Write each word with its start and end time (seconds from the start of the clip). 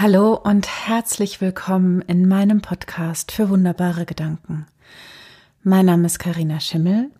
Hallo 0.00 0.34
und 0.34 0.68
herzlich 0.86 1.40
willkommen 1.40 2.02
in 2.02 2.28
meinem 2.28 2.60
Podcast 2.60 3.32
für 3.32 3.48
wunderbare 3.48 4.06
Gedanken. 4.06 4.64
Mein 5.64 5.86
Name 5.86 6.06
ist 6.06 6.20
Karina 6.20 6.60
Schimmel 6.60 7.10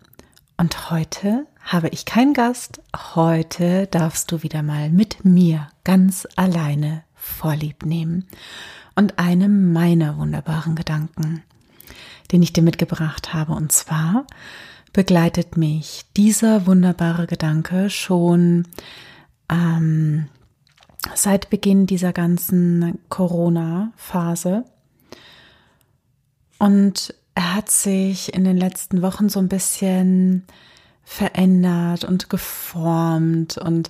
und 0.55 0.89
heute 0.89 1.45
habe 1.61 1.89
ich 1.89 2.05
keinen 2.05 2.33
Gast. 2.33 2.81
Heute 3.15 3.87
darfst 3.87 4.31
du 4.31 4.43
wieder 4.43 4.63
mal 4.63 4.91
mit 4.91 5.25
mir 5.25 5.67
ganz 5.83 6.25
alleine 6.37 7.03
Vorlieb 7.15 7.85
nehmen 7.85 8.29
und 8.95 9.19
einem 9.19 9.73
meiner 9.73 10.17
wunderbaren 10.17 10.77
Gedanken, 10.77 11.43
den 12.31 12.41
ich 12.41 12.53
dir 12.53 12.63
mitgebracht 12.63 13.33
habe. 13.33 13.51
Und 13.51 13.73
zwar 13.73 14.25
begleitet 14.93 15.57
mich 15.57 16.05
dieser 16.15 16.65
wunderbare 16.65 17.27
Gedanke 17.27 17.89
schon 17.89 18.69
ähm, 19.51 20.29
seit 21.15 21.49
Beginn 21.49 21.85
dieser 21.85 22.13
ganzen 22.13 22.99
Corona-Phase. 23.09 24.65
Und 26.57 27.13
er 27.35 27.55
hat 27.55 27.69
sich 27.71 28.33
in 28.33 28.43
den 28.43 28.57
letzten 28.57 29.01
Wochen 29.01 29.29
so 29.29 29.39
ein 29.39 29.47
bisschen 29.47 30.43
verändert 31.03 32.03
und 32.03 32.29
geformt 32.29 33.57
und 33.57 33.89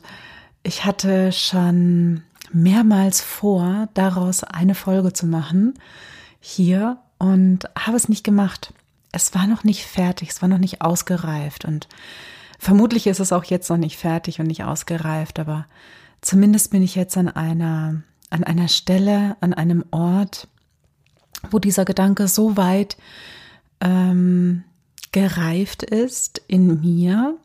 ich 0.64 0.86
hatte 0.86 1.32
schon 1.32 2.24
mehrmals 2.54 3.22
vor, 3.22 3.90
daraus 3.94 4.44
eine 4.44 4.76
Folge 4.76 5.14
zu 5.14 5.26
machen 5.26 5.74
hier 6.40 6.98
und 7.18 7.66
habe 7.78 7.98
es 7.98 8.08
nicht 8.08 8.24
gemacht. 8.24 8.74
Es 9.12 9.34
war 9.36 9.48
noch 9.48 9.64
nicht 9.64 9.84
fertig, 9.84 10.30
es 10.30 10.42
war 10.42 10.48
noch 10.48 10.60
nicht 10.60 10.82
ausgereift 10.82 11.66
und 11.66 11.88
vermutlich 12.58 13.08
ist 13.08 13.20
es 13.20 13.34
auch 13.34 13.44
jetzt 13.44 13.70
noch 13.70 13.78
nicht 13.78 13.98
fertig 13.98 14.40
und 14.40 14.48
nicht 14.48 14.64
ausgereift, 14.64 15.40
aber 15.40 15.66
Zumindest 16.22 16.72
bin 16.72 16.84
ich 16.84 16.96
jetzt 16.96 17.18
an 17.18 17.30
einer, 17.30 18.04
an 18.30 18.44
einer 18.44 18.68
Stelle, 18.68 19.38
an 19.42 19.54
einem 19.54 19.86
Ort, 19.92 20.48
wo 21.52 21.60
dieser 21.60 21.86
Gedanke 21.86 22.28
so 22.28 22.58
weit 22.58 22.98
ähm, 23.80 24.64
gereift 25.12 25.84
ist 25.84 26.42
in 26.48 26.82
mir, 26.82 27.38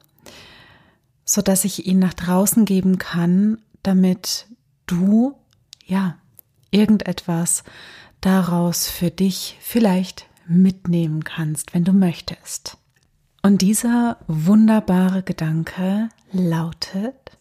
so 1.24 1.40
dass 1.40 1.64
ich 1.64 1.86
ihn 1.86 1.98
nach 1.98 2.14
draußen 2.14 2.64
geben 2.64 2.98
kann, 2.98 3.58
damit 3.82 4.46
du, 4.86 5.34
ja, 5.86 6.16
irgendetwas 6.70 7.64
daraus 8.20 8.88
für 8.88 9.10
dich 9.10 9.56
vielleicht 9.60 10.26
mitnehmen 10.46 11.24
kannst, 11.24 11.74
wenn 11.74 11.84
du 11.84 11.92
möchtest. 11.92 12.76
Und 13.42 13.62
dieser 13.62 14.18
wunderbare 14.26 15.22
Gedanke 15.22 16.08
lautet, 16.32 17.38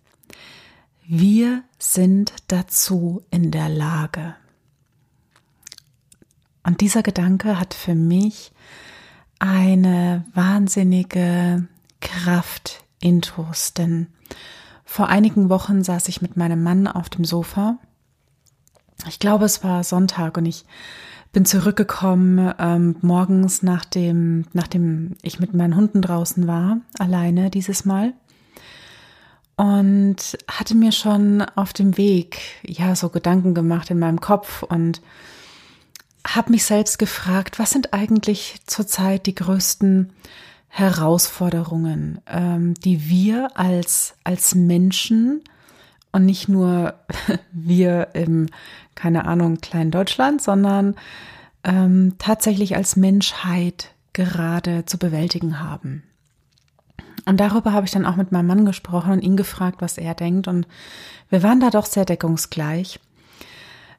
wir 1.05 1.63
sind 1.79 2.33
dazu 2.47 3.23
in 3.29 3.51
der 3.51 3.69
Lage. 3.69 4.35
Und 6.63 6.81
dieser 6.81 7.03
Gedanke 7.03 7.59
hat 7.59 7.73
für 7.73 7.95
mich 7.95 8.53
eine 9.39 10.25
wahnsinnige 10.33 11.67
Kraft 11.99 12.85
intus, 13.01 13.73
denn 13.73 14.07
vor 14.85 15.09
einigen 15.09 15.49
Wochen 15.49 15.83
saß 15.83 16.07
ich 16.07 16.21
mit 16.21 16.37
meinem 16.37 16.63
Mann 16.63 16.87
auf 16.87 17.09
dem 17.09 17.25
Sofa. 17.25 17.77
Ich 19.07 19.19
glaube, 19.19 19.45
es 19.45 19.63
war 19.63 19.83
Sonntag 19.83 20.37
und 20.37 20.45
ich 20.45 20.65
bin 21.33 21.45
zurückgekommen 21.45 22.53
ähm, 22.59 22.95
morgens, 23.01 23.63
nachdem, 23.63 24.45
nachdem 24.53 25.17
ich 25.23 25.39
mit 25.39 25.53
meinen 25.53 25.75
Hunden 25.75 26.01
draußen 26.01 26.47
war, 26.47 26.77
alleine 26.99 27.49
dieses 27.49 27.85
Mal 27.85 28.13
und 29.63 30.37
hatte 30.49 30.75
mir 30.75 30.91
schon 30.91 31.41
auf 31.55 31.71
dem 31.71 31.95
Weg 31.95 32.41
ja 32.63 32.97
so 32.97 33.07
Gedanken 33.07 33.53
gemacht 33.53 33.89
in 33.91 33.97
meinem 33.97 34.19
Kopf 34.19 34.61
und 34.61 35.01
habe 36.27 36.51
mich 36.51 36.65
selbst 36.65 36.99
gefragt, 36.99 37.59
was 37.59 37.69
sind 37.69 37.93
eigentlich 37.93 38.57
zurzeit 38.65 39.25
die 39.25 39.35
größten 39.35 40.11
Herausforderungen, 40.67 42.19
ähm, 42.27 42.73
die 42.73 43.07
wir 43.07 43.57
als 43.57 44.15
als 44.25 44.53
Menschen 44.53 45.41
und 46.11 46.25
nicht 46.25 46.49
nur 46.49 46.95
wir 47.53 48.09
im 48.15 48.47
keine 48.95 49.23
Ahnung 49.23 49.61
kleinen 49.61 49.91
Deutschland, 49.91 50.41
sondern 50.41 50.95
ähm, 51.63 52.15
tatsächlich 52.17 52.75
als 52.75 52.97
Menschheit 52.97 53.91
gerade 54.11 54.83
zu 54.83 54.97
bewältigen 54.97 55.61
haben. 55.61 56.03
Und 57.25 57.39
darüber 57.39 57.71
habe 57.71 57.85
ich 57.85 57.91
dann 57.91 58.05
auch 58.05 58.15
mit 58.15 58.31
meinem 58.31 58.47
Mann 58.47 58.65
gesprochen 58.65 59.13
und 59.13 59.21
ihn 59.21 59.37
gefragt, 59.37 59.81
was 59.81 59.97
er 59.97 60.13
denkt. 60.13 60.47
Und 60.47 60.67
wir 61.29 61.43
waren 61.43 61.59
da 61.59 61.69
doch 61.69 61.85
sehr 61.85 62.05
deckungsgleich. 62.05 62.99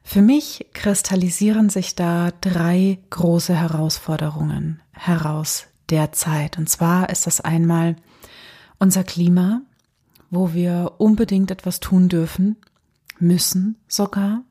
Für 0.03 0.21
mich 0.21 0.67
kristallisieren 0.73 1.69
sich 1.69 1.95
da 1.95 2.29
drei 2.41 2.99
große 3.09 3.55
Herausforderungen 3.55 4.81
heraus 4.91 5.65
derzeit. 5.89 6.59
Und 6.59 6.69
zwar 6.69 7.09
ist 7.09 7.25
das 7.25 7.41
einmal 7.41 7.95
unser 8.77 9.03
Klima, 9.03 9.61
wo 10.29 10.53
wir 10.53 10.93
unbedingt 10.97 11.49
etwas 11.49 11.79
tun 11.79 12.09
dürfen, 12.09 12.57
müssen 13.19 13.77
sogar. 13.87 14.43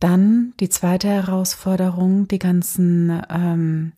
Dann 0.00 0.52
die 0.60 0.68
zweite 0.68 1.08
Herausforderung, 1.08 2.28
die 2.28 2.38
ganzen 2.38 3.22
ähm, 3.30 3.92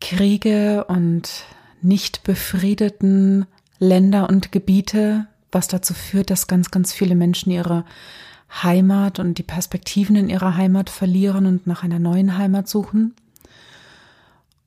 Kriege 0.00 0.84
und 0.84 1.44
nicht 1.82 2.24
befriedeten 2.24 3.46
Länder 3.78 4.28
und 4.28 4.52
Gebiete, 4.52 5.26
was 5.52 5.68
dazu 5.68 5.94
führt, 5.94 6.30
dass 6.30 6.46
ganz, 6.46 6.70
ganz 6.70 6.92
viele 6.92 7.14
Menschen 7.14 7.50
ihre 7.50 7.84
Heimat 8.62 9.18
und 9.18 9.38
die 9.38 9.42
Perspektiven 9.42 10.16
in 10.16 10.28
ihrer 10.28 10.56
Heimat 10.56 10.90
verlieren 10.90 11.46
und 11.46 11.66
nach 11.66 11.82
einer 11.82 11.98
neuen 11.98 12.38
Heimat 12.38 12.68
suchen. 12.68 13.14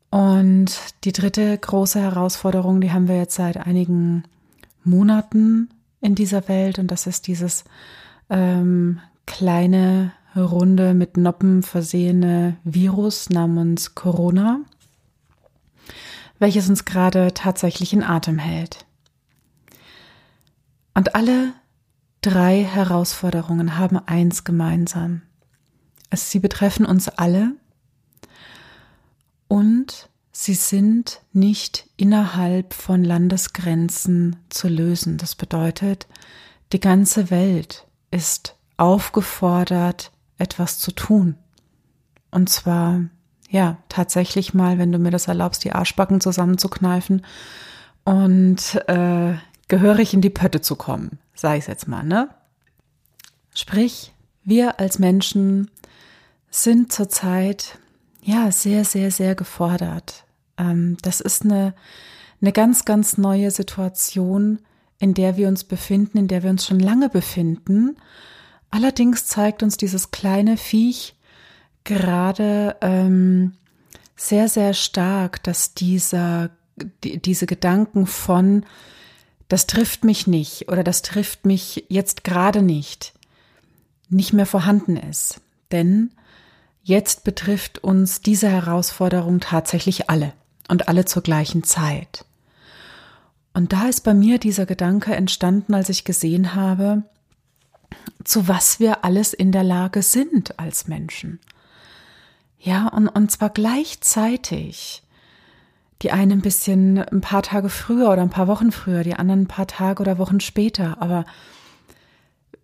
Und 0.10 0.72
die 1.04 1.12
dritte 1.12 1.58
große 1.58 2.00
Herausforderung, 2.00 2.82
die 2.82 2.92
haben 2.92 3.08
wir 3.08 3.18
jetzt 3.18 3.36
seit 3.36 3.58
einigen 3.58 4.24
Monaten 4.84 5.70
in 6.02 6.16
dieser 6.16 6.48
Welt 6.48 6.80
und 6.80 6.88
das 6.88 7.06
ist 7.06 7.28
dieses 7.28 7.64
ähm, 8.30 9.00
kleine, 9.26 10.14
runde, 10.36 10.94
mit 10.94 11.18
Noppen 11.18 11.64
versehene 11.64 12.58
Virus 12.64 13.30
namens 13.30 13.96
Corona 13.96 14.62
welches 16.40 16.70
uns 16.70 16.86
gerade 16.86 17.34
tatsächlich 17.34 17.94
in 17.94 18.04
Atem 18.04 18.40
hält. 18.40 18.86
Und 20.94 21.16
alle 21.16 21.54
drei 22.22 22.64
Herausforderungen 22.64 23.78
haben 23.78 23.98
eins 23.98 24.44
gemeinsam. 24.44 25.22
sie 26.32 26.40
betreffen 26.40 26.86
uns 26.86 27.08
alle 27.08 27.54
und 29.48 30.10
sie 30.32 30.54
sind 30.54 31.22
nicht 31.34 31.90
innerhalb 31.98 32.74
von 32.74 33.04
Landesgrenzen 33.04 34.38
zu 34.50 34.68
lösen. 34.68 35.18
Das 35.18 35.36
bedeutet, 35.36 36.08
die 36.72 36.80
ganze 36.80 37.30
Welt 37.30 37.88
ist 38.12 38.56
aufgefordert, 38.78 40.12
etwas 40.38 40.80
zu 40.80 40.92
tun. 40.92 41.36
Und 42.32 42.50
zwar 42.50 43.02
ja, 43.50 43.78
tatsächlich 43.90 44.54
mal, 44.54 44.78
wenn 44.78 44.92
du 44.92 45.00
mir 45.00 45.12
das 45.12 45.28
erlaubst, 45.28 45.64
die 45.64 45.74
Arschbacken 45.74 46.22
zusammenzukneifen 46.22 47.26
und 48.06 48.76
äh, 48.88 49.34
gehörig 49.68 50.14
in 50.14 50.22
die 50.22 50.30
Pötte 50.30 50.62
zu 50.62 50.76
kommen, 50.76 51.20
sage 51.34 51.58
ich 51.58 51.68
jetzt 51.68 51.88
mal, 51.88 52.04
ne? 52.04 52.30
Sprich, 53.56 54.14
wir 54.44 54.80
als 54.80 55.00
Menschen 55.00 55.70
sind 56.52 56.94
zurzeit 56.94 57.80
ja 58.22 58.52
sehr, 58.52 58.86
sehr, 58.86 59.12
sehr 59.12 59.34
gefordert. 59.36 60.26
Ähm, 60.58 60.98
das 61.02 61.20
ist 61.20 61.44
eine, 61.44 61.74
eine 62.42 62.52
ganz, 62.52 62.86
ganz 62.86 63.18
neue 63.18 63.50
Situation, 63.50 64.60
in 65.00 65.16
der 65.16 65.38
wir 65.38 65.48
uns 65.48 65.64
befinden, 65.64 66.20
in 66.20 66.28
der 66.28 66.44
wir 66.44 66.52
uns 66.52 66.68
schon 66.68 66.80
lange 66.80 67.10
befinden. 67.10 67.98
Allerdings 68.70 69.26
zeigt 69.26 69.64
uns 69.64 69.78
dieses 69.78 70.12
kleine 70.12 70.58
Viech 70.58 71.16
gerade 71.90 72.78
ähm, 72.82 73.54
sehr, 74.16 74.48
sehr 74.48 74.74
stark, 74.74 75.44
dass 75.44 75.74
dieser, 75.74 76.52
die, 77.04 77.20
diese 77.20 77.48
Gedanken 77.48 78.06
von, 78.06 78.64
das 79.48 79.66
trifft 79.66 80.04
mich 80.04 80.28
nicht 80.28 80.70
oder 80.70 80.84
das 80.84 81.02
trifft 81.02 81.46
mich 81.46 81.86
jetzt 81.90 82.24
gerade 82.24 82.62
nicht, 82.62 83.14
nicht 84.08 84.34
mehr 84.34 84.46
vorhanden 84.46 84.98
ist. 84.98 85.42
Denn 85.72 86.12
jetzt 86.84 87.24
betrifft 87.24 87.80
uns 87.80 88.22
diese 88.22 88.50
Herausforderung 88.50 89.40
tatsächlich 89.40 90.12
alle 90.12 90.34
und 90.68 90.88
alle 90.88 91.06
zur 91.06 91.24
gleichen 91.24 91.64
Zeit. 91.64 92.24
Und 93.54 93.74
da 93.74 93.88
ist 93.88 94.02
bei 94.02 94.14
mir 94.14 94.38
dieser 94.38 94.68
Gedanke 94.68 95.16
entstanden, 95.16 95.74
als 95.74 95.90
ich 95.90 96.04
gesehen 96.04 96.54
habe, 96.54 97.04
zu 98.24 98.48
was 98.48 98.80
wir 98.80 99.04
alles 99.04 99.34
in 99.34 99.52
der 99.52 99.64
Lage 99.64 100.04
sind 100.04 100.60
als 100.60 100.88
Menschen. 100.88 101.40
Ja, 102.60 102.88
und, 102.90 103.08
und 103.08 103.32
zwar 103.32 103.50
gleichzeitig. 103.50 105.04
Die 106.02 106.12
einen 106.12 106.34
ein 106.34 106.42
bisschen 106.42 107.00
ein 107.00 107.22
paar 107.22 107.44
Tage 107.44 107.70
früher 107.70 108.10
oder 108.10 108.22
ein 108.22 108.30
paar 108.30 108.48
Wochen 108.48 108.72
früher, 108.72 109.04
die 109.04 109.16
anderen 109.16 109.42
ein 109.42 109.48
paar 109.48 109.68
Tage 109.68 110.02
oder 110.02 110.18
Wochen 110.18 110.40
später. 110.40 111.02
Aber 111.02 111.26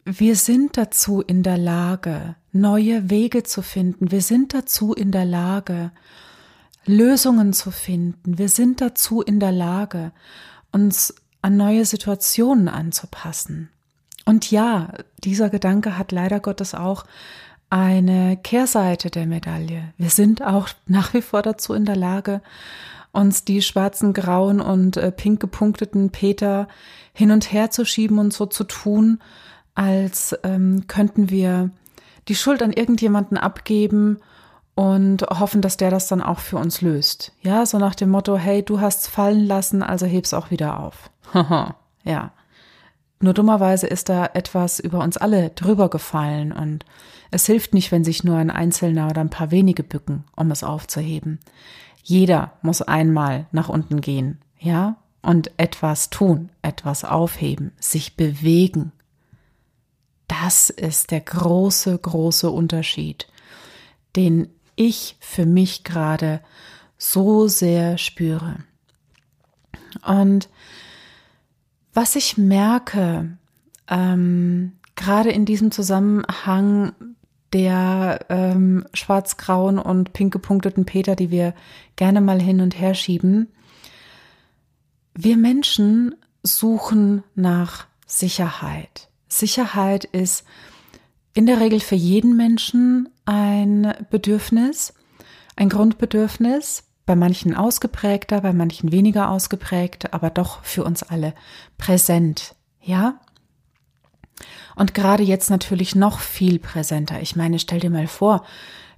wir 0.06 0.36
sind 0.36 0.78
dazu 0.78 1.22
in 1.22 1.44
der 1.44 1.58
Lage, 1.58 2.36
neue 2.52 3.10
Wege 3.10 3.44
zu 3.44 3.62
finden. 3.62 4.12
Wir 4.12 4.22
sind 4.22 4.54
dazu 4.54 4.94
in 4.94 5.12
der 5.12 5.26
Lage, 5.26 5.92
Lösungen 6.86 7.52
zu 7.52 7.72
finden. 7.72 8.38
Wir 8.38 8.50
sind 8.50 8.80
dazu 8.80 9.22
in 9.22 9.40
der 9.40 9.52
Lage, 9.52 10.12
uns 10.72 11.16
an 11.42 11.58
neue 11.58 11.86
Situationen 11.86 12.70
anzupassen. 12.70 13.70
Und 14.26 14.50
ja, 14.52 14.94
dieser 15.24 15.50
Gedanke 15.50 15.98
hat 15.98 16.12
leider 16.12 16.40
Gottes 16.40 16.74
auch 16.74 17.06
eine 17.70 18.38
Kehrseite 18.38 19.10
der 19.10 19.26
Medaille. 19.26 19.94
Wir 19.98 20.10
sind 20.10 20.44
auch 20.44 20.70
nach 20.88 21.14
wie 21.14 21.22
vor 21.22 21.42
dazu 21.42 21.74
in 21.74 21.86
der 21.86 21.96
Lage, 21.96 22.42
uns 23.12 23.46
die 23.46 23.62
schwarzen, 23.62 24.14
grauen 24.14 24.60
und 24.62 24.98
äh, 24.98 25.12
pink 25.12 25.40
gepunkteten 25.40 26.10
Peter 26.10 26.68
hin 27.14 27.32
und 27.32 27.52
her 27.52 27.72
zu 27.72 27.86
schieben 27.86 28.20
und 28.20 28.34
so 28.34 28.46
zu 28.46 28.66
tun, 28.66 29.20
als 29.74 30.38
ähm, 30.44 30.86
könnten 30.88 31.30
wir 31.30 31.70
die 32.28 32.36
Schuld 32.36 32.62
an 32.62 32.74
irgendjemanden 32.74 33.38
abgeben 33.38 34.20
und 34.76 35.22
hoffen, 35.24 35.62
dass 35.62 35.78
der 35.78 35.90
das 35.90 36.08
dann 36.08 36.22
auch 36.22 36.40
für 36.40 36.58
uns 36.58 36.82
löst. 36.82 37.32
Ja, 37.42 37.66
so 37.66 37.78
nach 37.78 37.96
dem 37.96 38.10
Motto, 38.10 38.38
hey, 38.38 38.64
du 38.64 38.82
hast's 38.82 39.08
fallen 39.08 39.46
lassen, 39.46 39.82
also 39.82 40.06
heb's 40.06 40.34
auch 40.34 40.52
wieder 40.52 40.80
auf. 40.80 41.10
ja. 42.04 42.32
Nur 43.26 43.34
dummerweise 43.34 43.88
ist 43.88 44.10
da 44.10 44.28
etwas 44.36 44.80
über 44.80 45.00
uns 45.00 45.18
alle 45.18 45.50
drüber 45.50 45.90
gefallen 45.90 46.52
und 46.52 46.86
es 47.32 47.48
hilft 47.48 47.74
nicht, 47.74 47.92
wenn 47.92 48.04
sich 48.04 48.24
nur 48.24 48.38
ein 48.38 48.52
Einzelner 48.52 49.10
oder 49.10 49.22
ein 49.22 49.32
paar 49.32 49.50
wenige 49.50 49.82
bücken, 49.82 50.26
um 50.36 50.52
es 50.52 50.64
aufzuheben. 50.64 51.40
Jeder 52.04 52.52
muss 52.62 52.84
einmal 52.84 53.48
nach 53.52 53.68
unten 53.68 54.00
gehen, 54.00 54.42
ja, 54.60 54.98
und 55.24 55.50
etwas 55.58 56.12
tun, 56.12 56.52
etwas 56.62 57.04
aufheben, 57.04 57.72
sich 57.80 58.16
bewegen, 58.16 58.92
das 60.28 60.70
ist 60.70 61.10
der 61.10 61.22
große, 61.22 61.98
große 61.98 62.52
Unterschied, 62.52 63.26
den 64.16 64.50
ich 64.76 65.18
für 65.20 65.48
mich 65.48 65.84
gerade 65.84 66.42
so 67.00 67.48
sehr 67.48 67.98
spüre. 67.98 68.58
Und 70.06 70.48
was 71.96 72.16
ich 72.16 72.38
merke, 72.38 73.38
ähm, 73.90 74.74
gerade 74.96 75.32
in 75.32 75.46
diesem 75.46 75.72
Zusammenhang 75.72 76.94
der 77.54 78.26
ähm, 78.30 78.86
schwarz-grauen 78.94 79.80
und 79.80 80.12
pink 80.14 80.34
gepunkteten 80.34 80.86
Peter, 80.86 81.16
die 81.16 81.32
wir 81.32 81.54
gerne 81.96 82.20
mal 82.20 82.42
hin 82.42 82.60
und 82.60 82.78
her 82.80 82.94
schieben, 82.94 83.48
wir 85.14 85.38
Menschen 85.38 86.16
suchen 86.44 87.24
nach 87.34 87.88
Sicherheit. 88.06 89.10
Sicherheit 89.30 90.04
ist 90.04 90.44
in 91.34 91.46
der 91.46 91.62
Regel 91.62 91.80
für 91.80 91.96
jeden 91.96 92.36
Menschen 92.36 93.10
ein 93.24 93.94
Bedürfnis, 94.10 94.94
ein 95.56 95.70
Grundbedürfnis, 95.70 96.84
bei 97.06 97.16
manchen 97.16 97.56
ausgeprägter, 97.56 98.42
bei 98.42 98.54
manchen 98.54 98.92
weniger 98.92 99.30
ausgeprägt, 99.30 100.14
aber 100.14 100.30
doch 100.30 100.64
für 100.64 100.84
uns 100.84 101.04
alle 101.04 101.34
präsent, 101.78 102.56
ja? 102.82 103.20
Und 104.76 104.94
gerade 104.94 105.24
jetzt 105.24 105.50
natürlich 105.50 105.96
noch 105.96 106.20
viel 106.20 106.60
präsenter. 106.60 107.22
Ich 107.22 107.36
meine, 107.36 107.60
stell 107.60 107.80
dir 107.80 107.90
mal 107.90 108.08
vor, 108.08 108.44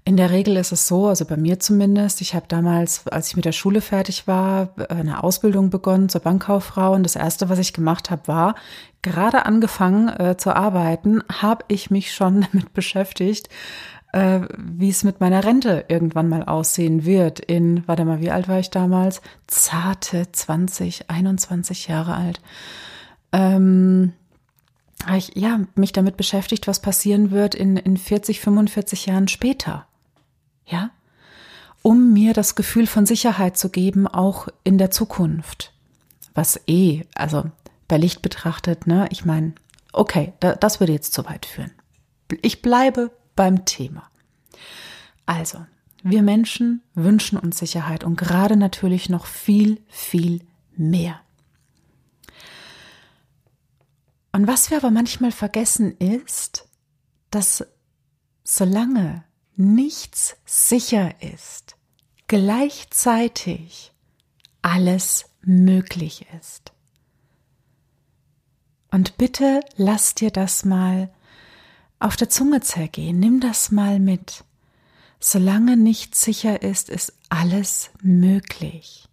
in 0.07 0.15
der 0.15 0.31
Regel 0.31 0.55
ist 0.55 0.71
es 0.71 0.87
so, 0.87 1.07
also 1.07 1.25
bei 1.25 1.35
mir 1.35 1.59
zumindest, 1.59 2.21
ich 2.21 2.33
habe 2.33 2.45
damals, 2.47 3.05
als 3.09 3.27
ich 3.27 3.35
mit 3.35 3.43
der 3.43 3.51
Schule 3.51 3.81
fertig 3.81 4.25
war, 4.25 4.69
eine 4.87 5.21
Ausbildung 5.21 5.69
begonnen 5.69 6.07
zur 6.07 6.21
Bankkauffrau 6.21 6.93
und 6.93 7.03
das 7.03 7.17
Erste, 7.17 7.49
was 7.49 7.59
ich 7.59 7.73
gemacht 7.73 8.09
habe, 8.09 8.25
war, 8.27 8.55
gerade 9.01 9.45
angefangen 9.45 10.07
äh, 10.07 10.37
zu 10.37 10.55
arbeiten, 10.55 11.23
habe 11.29 11.65
ich 11.67 11.91
mich 11.91 12.13
schon 12.13 12.47
damit 12.51 12.73
beschäftigt, 12.73 13.49
äh, 14.17 14.47
wie 14.57 14.89
es 14.89 15.03
mit 15.03 15.19
meiner 15.19 15.43
Rente 15.43 15.85
irgendwann 15.87 16.29
mal 16.29 16.43
aussehen 16.43 17.05
wird. 17.05 17.39
In, 17.39 17.83
warte 17.87 18.05
mal, 18.05 18.21
wie 18.21 18.31
alt 18.31 18.47
war 18.47 18.59
ich 18.59 18.69
damals? 18.69 19.21
Zarte 19.47 20.31
20, 20.31 21.09
21 21.09 21.87
Jahre 21.87 22.15
alt. 22.15 22.41
Ähm, 23.31 24.13
ich 25.15 25.35
ja 25.35 25.59
mich 25.75 25.93
damit 25.93 26.17
beschäftigt, 26.17 26.67
was 26.67 26.81
passieren 26.81 27.31
wird 27.31 27.55
in, 27.55 27.77
in 27.77 27.97
40, 27.97 28.39
45 28.39 29.05
Jahren 29.05 29.27
später 29.27 29.85
ja, 30.67 30.91
um 31.81 32.13
mir 32.13 32.33
das 32.33 32.55
Gefühl 32.55 32.87
von 32.87 33.05
Sicherheit 33.05 33.57
zu 33.57 33.69
geben, 33.69 34.07
auch 34.07 34.47
in 34.63 34.77
der 34.77 34.91
Zukunft. 34.91 35.73
Was 36.33 36.59
eh, 36.67 37.05
also 37.15 37.45
bei 37.87 37.97
Licht 37.97 38.21
betrachtet, 38.21 38.85
ne, 38.85 39.07
ich 39.11 39.25
meine, 39.25 39.53
okay, 39.93 40.33
da, 40.39 40.55
das 40.55 40.79
würde 40.79 40.93
jetzt 40.93 41.13
zu 41.13 41.25
weit 41.25 41.45
führen. 41.45 41.71
Ich 42.41 42.61
bleibe 42.61 43.11
beim 43.37 43.63
Thema. 43.63 44.09
Also, 45.25 45.65
wir 46.03 46.21
Menschen 46.21 46.83
wünschen 46.93 47.39
uns 47.39 47.57
Sicherheit 47.57 48.03
und 48.03 48.17
gerade 48.17 48.57
natürlich 48.57 49.07
noch 49.07 49.25
viel, 49.25 49.81
viel 49.87 50.41
mehr. 50.75 51.21
Und 54.33 54.47
was 54.47 54.69
wir 54.69 54.77
aber 54.77 54.91
manchmal 54.91 55.31
vergessen 55.31 55.97
ist, 55.97 56.67
dass 57.31 57.65
solange 58.43 59.23
nichts 59.55 60.37
sicher 60.45 61.21
ist, 61.21 61.75
gleichzeitig 62.27 63.91
alles 64.61 65.25
möglich 65.41 66.27
ist. 66.39 66.71
Und 68.91 69.17
bitte 69.17 69.61
lass 69.75 70.15
dir 70.15 70.31
das 70.31 70.63
mal 70.63 71.09
auf 71.99 72.15
der 72.15 72.29
Zunge 72.29 72.61
zergehen, 72.61 73.19
nimm 73.19 73.39
das 73.39 73.71
mal 73.71 73.99
mit. 73.99 74.43
Solange 75.19 75.77
nichts 75.77 76.21
sicher 76.21 76.61
ist, 76.61 76.89
ist 76.89 77.13
alles 77.29 77.89
möglich. 78.01 79.07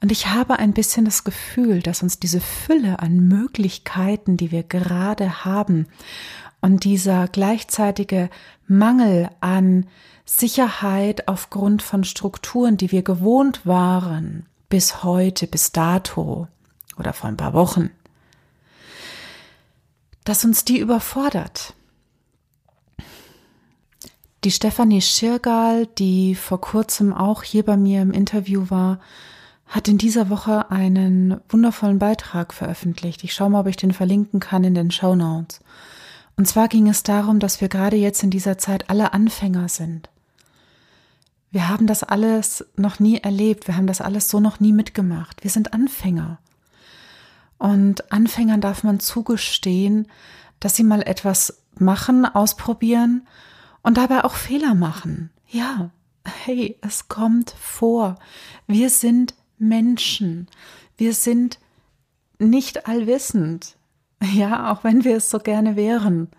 Und 0.00 0.10
ich 0.10 0.26
habe 0.26 0.58
ein 0.58 0.72
bisschen 0.72 1.04
das 1.04 1.22
Gefühl, 1.22 1.80
dass 1.80 2.02
uns 2.02 2.18
diese 2.18 2.40
Fülle 2.40 2.98
an 2.98 3.28
Möglichkeiten, 3.28 4.36
die 4.36 4.50
wir 4.50 4.64
gerade 4.64 5.44
haben 5.44 5.86
und 6.60 6.82
dieser 6.82 7.28
gleichzeitige 7.28 8.28
Mangel 8.66 9.30
an 9.40 9.86
Sicherheit 10.24 11.28
aufgrund 11.28 11.82
von 11.82 12.02
Strukturen, 12.02 12.76
die 12.76 12.90
wir 12.90 13.02
gewohnt 13.02 13.64
waren, 13.64 14.46
bis 14.68 15.04
heute, 15.04 15.46
bis 15.46 15.70
dato 15.70 16.48
oder 16.98 17.12
vor 17.12 17.28
ein 17.28 17.36
paar 17.36 17.52
Wochen, 17.52 17.90
dass 20.24 20.44
uns 20.44 20.64
die 20.64 20.78
überfordert. 20.78 21.74
Die 24.44 24.50
Stefanie 24.50 25.00
Schirgal, 25.00 25.86
die 25.86 26.34
vor 26.34 26.60
kurzem 26.60 27.12
auch 27.12 27.42
hier 27.44 27.64
bei 27.64 27.76
mir 27.76 28.02
im 28.02 28.10
Interview 28.10 28.66
war, 28.70 28.98
hat 29.66 29.88
in 29.88 29.98
dieser 29.98 30.28
Woche 30.30 30.70
einen 30.70 31.40
wundervollen 31.48 31.98
Beitrag 31.98 32.52
veröffentlicht. 32.52 33.24
Ich 33.24 33.34
schaue 33.34 33.50
mal, 33.50 33.60
ob 33.60 33.68
ich 33.68 33.76
den 33.76 33.92
verlinken 33.92 34.40
kann 34.40 34.64
in 34.64 34.74
den 34.74 34.90
Show 34.90 35.14
Notes. 35.14 35.60
Und 36.36 36.46
zwar 36.46 36.68
ging 36.68 36.88
es 36.88 37.02
darum, 37.02 37.38
dass 37.38 37.60
wir 37.60 37.68
gerade 37.68 37.96
jetzt 37.96 38.22
in 38.22 38.30
dieser 38.30 38.58
Zeit 38.58 38.90
alle 38.90 39.12
Anfänger 39.12 39.68
sind. 39.68 40.10
Wir 41.52 41.68
haben 41.68 41.86
das 41.86 42.02
alles 42.02 42.66
noch 42.76 42.98
nie 42.98 43.18
erlebt, 43.18 43.68
wir 43.68 43.76
haben 43.76 43.86
das 43.86 44.00
alles 44.00 44.28
so 44.28 44.40
noch 44.40 44.58
nie 44.58 44.72
mitgemacht. 44.72 45.44
Wir 45.44 45.50
sind 45.50 45.72
Anfänger. 45.72 46.38
Und 47.62 48.10
Anfängern 48.10 48.60
darf 48.60 48.82
man 48.82 48.98
zugestehen, 48.98 50.08
dass 50.58 50.74
sie 50.74 50.82
mal 50.82 51.00
etwas 51.00 51.62
machen, 51.78 52.26
ausprobieren 52.26 53.28
und 53.82 53.98
dabei 53.98 54.24
auch 54.24 54.34
Fehler 54.34 54.74
machen. 54.74 55.30
Ja, 55.48 55.90
hey, 56.24 56.76
es 56.80 57.06
kommt 57.06 57.50
vor. 57.50 58.16
Wir 58.66 58.90
sind 58.90 59.36
Menschen. 59.58 60.48
Wir 60.96 61.14
sind 61.14 61.60
nicht 62.40 62.88
allwissend. 62.88 63.76
Ja, 64.20 64.72
auch 64.72 64.82
wenn 64.82 65.04
wir 65.04 65.16
es 65.16 65.30
so 65.30 65.38
gerne 65.38 65.76
wären. 65.76 66.32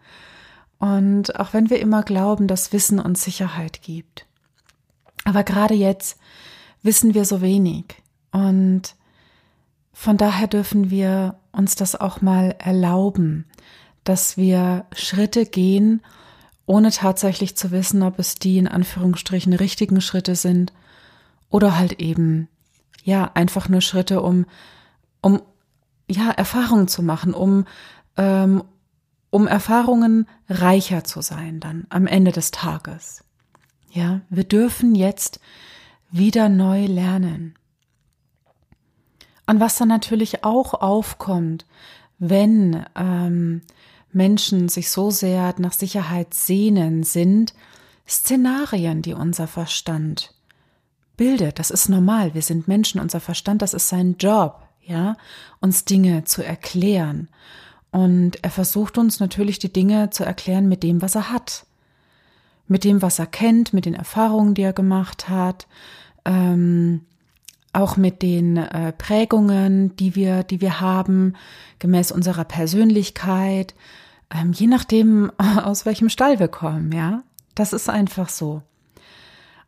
Und 0.78 1.40
auch 1.40 1.54
wenn 1.54 1.70
wir 1.70 1.80
immer 1.80 2.04
glauben, 2.04 2.50
dass 2.50 2.74
Wissen 2.74 3.00
uns 3.00 3.24
Sicherheit 3.24 3.82
gibt. 3.82 4.26
Aber 5.24 5.46
gerade 5.46 5.74
jetzt 5.74 6.20
wissen 6.82 7.14
wir 7.14 7.24
so 7.24 7.40
wenig. 7.40 7.86
Und 8.34 8.98
von 10.04 10.18
daher 10.18 10.48
dürfen 10.48 10.90
wir 10.92 11.40
uns 11.54 11.76
das 11.76 11.96
auch 11.96 12.20
mal 12.20 12.58
erlauben, 12.60 13.46
dass 14.04 14.36
wir 14.36 14.86
Schritte 14.94 15.46
gehen, 15.46 16.02
ohne 16.66 16.92
tatsächlich 16.92 17.56
zu 17.56 17.72
wissen, 17.72 18.04
ob 18.04 18.20
es 18.20 18.36
die 18.36 18.58
in 18.58 18.68
Anführungsstrichen 18.68 19.54
richtigen 19.54 20.02
Schritte 20.02 20.36
sind 20.36 20.74
oder 21.50 21.78
halt 21.78 22.02
eben, 22.02 22.50
ja, 23.06 23.32
einfach 23.34 23.70
nur 23.70 23.80
Schritte, 23.80 24.22
um, 24.22 24.46
um 25.22 25.42
ja, 26.10 26.32
Erfahrungen 26.32 26.90
zu 26.90 27.02
machen, 27.02 27.34
um, 27.34 27.64
ähm, 28.18 28.62
um 29.30 29.48
Erfahrungen 29.48 30.28
reicher 30.50 31.06
zu 31.06 31.22
sein 31.22 31.62
dann 31.62 31.86
am 31.88 32.08
Ende 32.08 32.34
des 32.34 32.52
Tages. 32.52 33.24
Ja, 33.90 34.20
wir 34.30 34.44
dürfen 34.44 34.96
jetzt 34.96 35.40
wieder 36.12 36.50
neu 36.50 36.88
lernen. 36.88 37.56
Und 39.46 39.60
was 39.60 39.78
dann 39.78 39.90
natürlich 39.90 40.44
auch 40.44 40.74
aufkommt, 40.74 41.66
wenn 42.20 42.86
ähm, 42.96 43.62
Menschen 44.14 44.70
sich 44.70 44.90
so 44.90 45.12
sehr 45.12 45.54
nach 45.58 45.74
Sicherheit 45.74 46.34
sehnen, 46.34 47.04
sind 47.04 47.54
Szenarien, 48.08 49.02
die 49.02 49.14
unser 49.14 49.48
Verstand 49.48 50.34
bildet. 51.18 51.60
Das 51.60 51.72
ist 51.72 51.90
normal. 51.90 52.34
Wir 52.34 52.42
sind 52.42 52.68
Menschen. 52.68 53.02
Unser 53.02 53.20
Verstand, 53.20 53.62
das 53.62 53.74
ist 53.74 53.90
sein 53.90 54.16
Job, 54.20 54.62
ja, 54.82 55.18
uns 55.60 55.86
Dinge 55.86 56.24
zu 56.24 56.44
erklären. 56.44 57.30
Und 57.92 58.44
er 58.44 58.50
versucht 58.50 58.98
uns 58.98 59.20
natürlich 59.20 59.60
die 59.60 59.72
Dinge 59.72 60.10
zu 60.10 60.24
erklären 60.24 60.68
mit 60.68 60.84
dem, 60.84 61.02
was 61.02 61.16
er 61.16 61.32
hat. 61.32 61.66
Mit 62.68 62.84
dem, 62.84 63.02
was 63.02 63.20
er 63.20 63.28
kennt, 63.28 63.74
mit 63.74 63.86
den 63.86 63.94
Erfahrungen, 63.94 64.54
die 64.54 64.64
er 64.64 64.74
gemacht 64.74 65.30
hat, 65.30 65.68
ähm, 66.26 67.02
auch 67.74 67.98
mit 67.98 68.22
den 68.22 68.58
äh, 68.58 68.94
Prägungen, 68.94 69.96
die 69.96 70.16
wir, 70.16 70.44
die 70.44 70.62
wir 70.62 70.80
haben, 70.80 71.34
gemäß 71.80 72.12
unserer 72.12 72.46
Persönlichkeit, 72.46 73.74
ähm, 74.34 74.54
je 74.54 74.68
nachdem, 74.68 75.32
aus 75.38 75.86
welchem 75.86 76.10
Stall 76.10 76.40
wir 76.40 76.48
kommen, 76.48 76.92
ja. 76.92 77.24
Das 77.56 77.74
ist 77.74 77.90
einfach 77.90 78.30
so. 78.30 78.64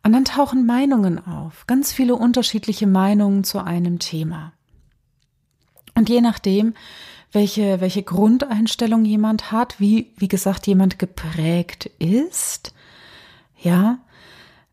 Und 0.02 0.12
dann 0.12 0.24
tauchen 0.24 0.66
Meinungen 0.66 1.24
auf, 1.24 1.66
ganz 1.66 1.92
viele 1.92 2.14
unterschiedliche 2.14 2.86
Meinungen 2.86 3.44
zu 3.44 3.58
einem 3.62 3.98
Thema. 3.98 4.52
Und 5.94 6.08
je 6.08 6.20
nachdem, 6.20 6.74
welche, 7.32 7.80
welche 7.80 8.02
Grundeinstellung 8.02 9.04
jemand 9.04 9.50
hat, 9.50 9.80
wie, 9.80 10.12
wie 10.16 10.28
gesagt, 10.28 10.66
jemand 10.66 10.98
geprägt 10.98 11.86
ist, 11.98 12.72
ja, 13.60 13.98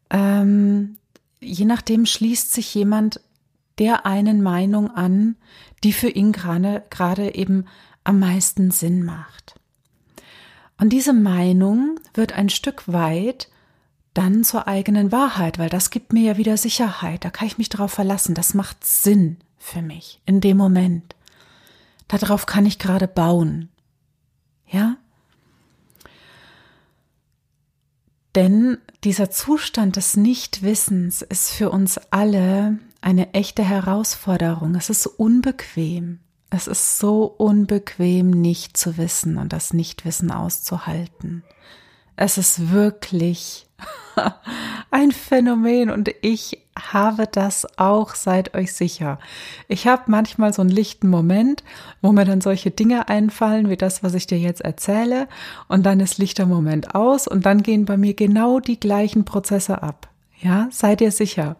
ähm, 0.09 0.97
je 1.43 1.65
nachdem 1.65 2.05
schließt 2.05 2.53
sich 2.53 2.73
jemand 2.73 3.21
der 3.79 4.05
einen 4.05 4.41
Meinung 4.41 4.91
an, 4.91 5.35
die 5.83 5.93
für 5.93 6.09
ihn 6.09 6.31
gerade, 6.31 6.83
eben 7.35 7.65
am 8.03 8.19
meisten 8.19 8.71
Sinn 8.71 9.03
macht. 9.03 9.55
Und 10.77 10.89
diese 10.89 11.13
Meinung 11.13 11.99
wird 12.13 12.33
ein 12.33 12.49
Stück 12.49 12.87
weit 12.87 13.49
dann 14.13 14.43
zur 14.43 14.67
eigenen 14.67 15.11
Wahrheit, 15.11 15.57
weil 15.57 15.69
das 15.69 15.89
gibt 15.89 16.13
mir 16.13 16.23
ja 16.23 16.37
wieder 16.37 16.57
Sicherheit, 16.57 17.25
da 17.25 17.29
kann 17.29 17.47
ich 17.47 17.57
mich 17.57 17.69
darauf 17.69 17.91
verlassen, 17.91 18.35
das 18.35 18.53
macht 18.53 18.85
Sinn 18.85 19.37
für 19.57 19.81
mich 19.81 20.21
in 20.25 20.39
dem 20.39 20.57
Moment. 20.57 21.15
Darauf 22.07 22.45
kann 22.45 22.65
ich 22.65 22.77
gerade 22.77 23.07
bauen. 23.07 23.69
Ja? 24.67 24.97
Denn 28.35 28.77
dieser 29.03 29.29
Zustand 29.29 29.95
des 29.95 30.17
Nichtwissens 30.17 31.21
ist 31.21 31.51
für 31.51 31.69
uns 31.69 31.99
alle 32.09 32.79
eine 33.01 33.33
echte 33.33 33.63
Herausforderung. 33.63 34.75
Es 34.75 34.89
ist 34.89 35.05
unbequem. 35.05 36.19
Es 36.49 36.67
ist 36.67 36.99
so 36.99 37.25
unbequem, 37.25 38.29
nicht 38.29 38.77
zu 38.77 38.97
wissen 38.97 39.37
und 39.37 39.53
das 39.53 39.73
Nichtwissen 39.73 40.31
auszuhalten. 40.31 41.43
Es 42.15 42.37
ist 42.37 42.71
wirklich 42.71 43.65
ein 44.91 45.11
Phänomen 45.11 45.89
und 45.89 46.11
ich 46.21 46.59
habe 46.77 47.27
das 47.31 47.67
auch, 47.77 48.15
seid 48.15 48.55
euch 48.55 48.73
sicher. 48.73 49.19
Ich 49.67 49.87
habe 49.87 50.03
manchmal 50.07 50.53
so 50.53 50.61
einen 50.61 50.71
lichten 50.71 51.07
Moment, 51.07 51.63
wo 52.01 52.11
mir 52.11 52.25
dann 52.25 52.41
solche 52.41 52.71
Dinge 52.71 53.09
einfallen, 53.09 53.69
wie 53.69 53.77
das, 53.77 54.03
was 54.03 54.13
ich 54.13 54.27
dir 54.27 54.39
jetzt 54.39 54.61
erzähle, 54.61 55.27
und 55.67 55.85
dann 55.85 55.99
ist 55.99 56.17
lichter 56.17 56.45
Moment 56.45 56.95
aus 56.95 57.27
und 57.27 57.45
dann 57.45 57.63
gehen 57.63 57.85
bei 57.85 57.97
mir 57.97 58.13
genau 58.13 58.59
die 58.59 58.79
gleichen 58.79 59.25
Prozesse 59.25 59.83
ab. 59.83 60.09
Ja, 60.39 60.67
seid 60.71 61.01
ihr 61.01 61.11
sicher. 61.11 61.55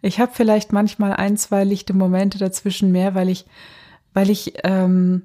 Ich 0.00 0.20
habe 0.20 0.32
vielleicht 0.34 0.72
manchmal 0.72 1.12
ein, 1.14 1.36
zwei 1.36 1.64
lichte 1.64 1.94
Momente 1.94 2.38
dazwischen 2.38 2.92
mehr, 2.92 3.14
weil 3.14 3.28
ich, 3.28 3.46
weil 4.14 4.30
ich 4.30 4.54
ähm, 4.64 5.22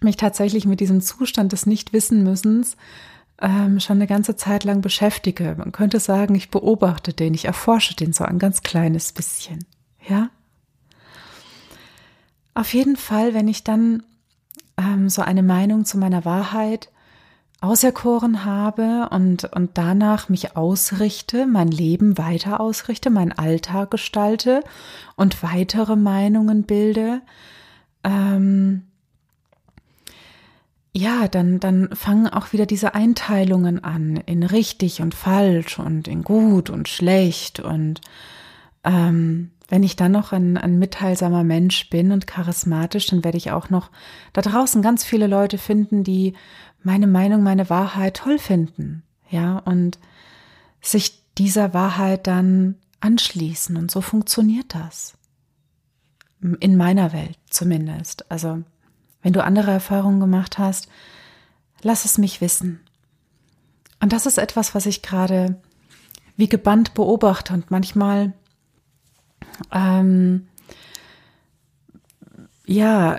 mich 0.00 0.16
tatsächlich 0.16 0.66
mit 0.66 0.80
diesem 0.80 1.00
Zustand 1.00 1.52
des 1.52 1.66
Nichtwissenmüssens 1.66 2.76
ähm, 3.40 3.80
schon 3.80 3.96
eine 3.96 4.06
ganze 4.06 4.36
Zeit 4.36 4.64
lang 4.64 4.80
beschäftige. 4.80 5.54
Man 5.58 5.72
könnte 5.72 6.00
sagen, 6.00 6.34
ich 6.34 6.50
beobachte 6.50 7.12
den, 7.12 7.34
ich 7.34 7.44
erforsche 7.44 7.94
den 7.94 8.12
so 8.12 8.24
ein 8.24 8.38
ganz 8.38 8.62
kleines 8.62 9.12
bisschen. 9.12 9.64
Ja? 10.08 10.30
Auf 12.54 12.72
jeden 12.72 12.96
Fall, 12.96 13.34
wenn 13.34 13.48
ich 13.48 13.64
dann 13.64 14.02
ähm, 14.78 15.08
so 15.08 15.22
eine 15.22 15.42
Meinung 15.42 15.84
zu 15.84 15.98
meiner 15.98 16.24
Wahrheit 16.24 16.90
auserkoren 17.60 18.44
habe 18.44 19.08
und, 19.10 19.44
und 19.44 19.72
danach 19.74 20.28
mich 20.28 20.56
ausrichte, 20.56 21.46
mein 21.46 21.68
Leben 21.68 22.18
weiter 22.18 22.60
ausrichte, 22.60 23.10
meinen 23.10 23.32
Alltag 23.32 23.90
gestalte 23.90 24.62
und 25.16 25.42
weitere 25.42 25.96
Meinungen 25.96 26.64
bilde, 26.64 27.22
ähm, 28.04 28.85
ja, 30.96 31.28
dann, 31.28 31.60
dann 31.60 31.94
fangen 31.94 32.26
auch 32.26 32.54
wieder 32.54 32.64
diese 32.64 32.94
Einteilungen 32.94 33.84
an 33.84 34.16
in 34.16 34.42
richtig 34.42 35.02
und 35.02 35.14
falsch 35.14 35.78
und 35.78 36.08
in 36.08 36.22
gut 36.22 36.70
und 36.70 36.88
schlecht. 36.88 37.60
Und 37.60 38.00
ähm, 38.82 39.50
wenn 39.68 39.82
ich 39.82 39.96
dann 39.96 40.12
noch 40.12 40.32
ein, 40.32 40.56
ein 40.56 40.78
mitteilsamer 40.78 41.44
Mensch 41.44 41.90
bin 41.90 42.12
und 42.12 42.26
charismatisch, 42.26 43.08
dann 43.08 43.24
werde 43.24 43.36
ich 43.36 43.50
auch 43.50 43.68
noch 43.68 43.90
da 44.32 44.40
draußen 44.40 44.80
ganz 44.80 45.04
viele 45.04 45.26
Leute 45.26 45.58
finden, 45.58 46.02
die 46.02 46.32
meine 46.82 47.06
Meinung, 47.06 47.42
meine 47.42 47.68
Wahrheit 47.68 48.16
toll 48.16 48.38
finden. 48.38 49.02
Ja, 49.28 49.58
und 49.58 49.98
sich 50.80 51.20
dieser 51.36 51.74
Wahrheit 51.74 52.26
dann 52.26 52.76
anschließen. 53.00 53.76
Und 53.76 53.90
so 53.90 54.00
funktioniert 54.00 54.74
das. 54.74 55.12
In 56.40 56.78
meiner 56.78 57.12
Welt 57.12 57.36
zumindest. 57.50 58.30
Also 58.30 58.62
wenn 59.26 59.32
du 59.32 59.42
andere 59.42 59.72
Erfahrungen 59.72 60.20
gemacht 60.20 60.56
hast, 60.56 60.86
lass 61.82 62.04
es 62.04 62.16
mich 62.16 62.40
wissen. 62.40 62.78
Und 64.00 64.12
das 64.12 64.24
ist 64.24 64.38
etwas, 64.38 64.72
was 64.72 64.86
ich 64.86 65.02
gerade 65.02 65.60
wie 66.36 66.48
gebannt 66.48 66.94
beobachte 66.94 67.52
und 67.52 67.72
manchmal 67.72 68.34
ähm, 69.72 70.46
ja 72.66 73.16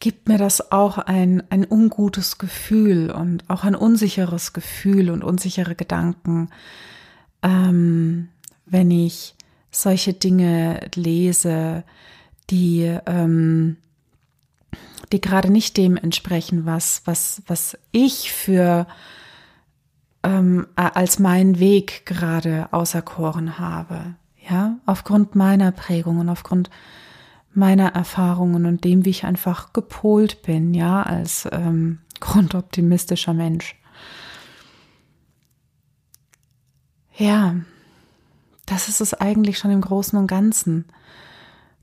gibt 0.00 0.28
mir 0.28 0.36
das 0.36 0.70
auch 0.70 0.98
ein, 0.98 1.42
ein 1.48 1.66
ungutes 1.66 2.36
Gefühl 2.36 3.10
und 3.10 3.48
auch 3.48 3.64
ein 3.64 3.74
unsicheres 3.74 4.52
Gefühl 4.52 5.08
und 5.08 5.24
unsichere 5.24 5.74
Gedanken, 5.74 6.50
ähm, 7.42 8.28
wenn 8.66 8.90
ich 8.90 9.34
solche 9.70 10.12
Dinge 10.12 10.90
lese, 10.94 11.84
die 12.50 12.82
ähm, 13.06 13.78
die 15.12 15.20
gerade 15.20 15.50
nicht 15.50 15.76
dem 15.76 15.96
entsprechen, 15.96 16.64
was, 16.66 17.02
was, 17.04 17.42
was 17.46 17.78
ich 17.90 18.32
für 18.32 18.86
ähm, 20.22 20.66
als 20.76 21.18
meinen 21.18 21.58
Weg 21.58 22.06
gerade 22.06 22.68
auserkoren 22.72 23.58
habe. 23.58 24.14
Ja, 24.48 24.78
aufgrund 24.86 25.36
meiner 25.36 25.70
Prägung 25.70 26.18
und 26.18 26.28
aufgrund 26.28 26.70
meiner 27.54 27.94
Erfahrungen 27.94 28.66
und 28.66 28.82
dem, 28.84 29.04
wie 29.04 29.10
ich 29.10 29.24
einfach 29.24 29.72
gepolt 29.72 30.42
bin, 30.42 30.74
ja, 30.74 31.02
als 31.02 31.48
ähm, 31.52 31.98
grundoptimistischer 32.20 33.34
Mensch. 33.34 33.76
Ja, 37.14 37.56
das 38.66 38.88
ist 38.88 39.00
es 39.00 39.12
eigentlich 39.14 39.58
schon 39.58 39.70
im 39.70 39.82
Großen 39.82 40.18
und 40.18 40.26
Ganzen 40.26 40.86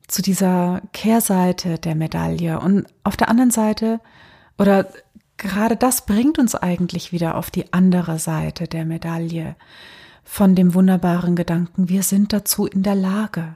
zu 0.10 0.22
dieser 0.22 0.82
Kehrseite 0.92 1.78
der 1.78 1.96
Medaille. 1.96 2.60
Und 2.60 2.88
auf 3.04 3.16
der 3.16 3.30
anderen 3.30 3.51
Seite, 3.51 4.01
oder 4.58 4.88
gerade 5.38 5.78
das 5.78 6.06
bringt 6.06 6.39
uns 6.39 6.56
eigentlich 6.56 7.12
wieder 7.12 7.36
auf 7.36 7.51
die 7.51 7.72
andere 7.74 8.20
Seite 8.20 8.68
der 8.68 8.86
Medaille 8.86 9.56
von 10.24 10.56
dem 10.56 10.74
wunderbaren 10.74 11.36
Gedanken, 11.36 11.89
wir 11.89 12.04
sind 12.04 12.34
dazu 12.34 12.66
in 12.66 12.84
der 12.84 12.96
Lage. 12.96 13.56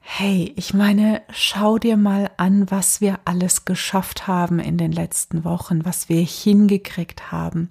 Hey, 0.00 0.54
ich 0.56 0.72
meine, 0.72 1.20
schau 1.30 1.78
dir 1.78 1.98
mal 1.98 2.30
an, 2.38 2.70
was 2.70 3.02
wir 3.02 3.20
alles 3.26 3.66
geschafft 3.66 4.26
haben 4.26 4.58
in 4.58 4.78
den 4.78 4.92
letzten 4.92 5.44
Wochen, 5.44 5.84
was 5.84 6.08
wir 6.08 6.22
hingekriegt 6.22 7.30
haben, 7.30 7.68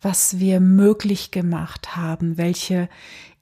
was 0.00 0.38
wir 0.38 0.60
möglich 0.60 1.32
gemacht 1.32 1.96
haben, 1.96 2.36
welche 2.38 2.88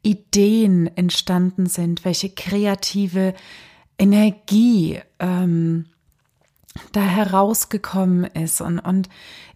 Ideen 0.02 0.94
entstanden 0.96 1.66
sind, 1.66 2.04
welche 2.04 2.30
kreative 2.30 3.34
Energie 3.98 5.00
ähm, 5.18 5.86
da 6.92 7.02
herausgekommen 7.02 8.24
ist 8.24 8.60
und, 8.60 8.78
und 8.78 9.08